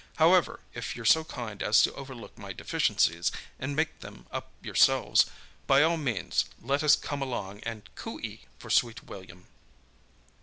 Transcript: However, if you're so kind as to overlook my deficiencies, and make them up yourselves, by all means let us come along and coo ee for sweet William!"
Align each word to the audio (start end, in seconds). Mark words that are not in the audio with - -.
However, 0.15 0.61
if 0.73 0.95
you're 0.95 1.05
so 1.05 1.23
kind 1.23 1.61
as 1.61 1.83
to 1.83 1.93
overlook 1.93 2.35
my 2.35 2.53
deficiencies, 2.53 3.31
and 3.59 3.75
make 3.75 3.99
them 3.99 4.25
up 4.31 4.49
yourselves, 4.63 5.27
by 5.67 5.83
all 5.83 5.95
means 5.95 6.45
let 6.59 6.81
us 6.81 6.95
come 6.95 7.21
along 7.21 7.59
and 7.67 7.87
coo 7.93 8.19
ee 8.19 8.45
for 8.57 8.71
sweet 8.71 9.03
William!" 9.03 9.45